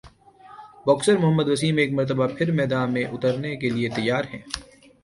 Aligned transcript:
boxer 0.85 1.17
Muhammad 1.17 1.47
Waseem 1.49 1.77
ایک 1.77 1.91
مرتبہ 1.93 2.27
پھر 2.37 2.51
میدان 2.59 2.93
میں 2.93 3.05
اترنےکیلئے 3.11 3.89
تیار 3.95 4.23
ہیں 4.33 4.41